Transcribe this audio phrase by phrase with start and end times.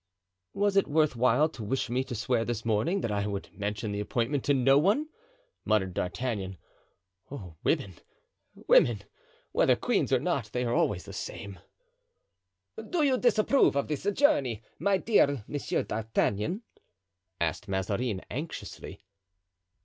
[0.55, 3.91] "Was it worth while to wish me to swear this morning that I would mention
[3.91, 5.09] the appointment to no one?"
[5.63, 6.57] muttered D'Artagnan.
[7.29, 7.93] "Oh, women!
[8.55, 9.03] women!
[9.51, 11.59] whether queens or not, they are always the same."
[12.89, 15.83] "Do you disapprove of this journey, my dear M.
[15.85, 16.63] d'Artagnan?"
[17.39, 19.03] asked Mazarin, anxiously.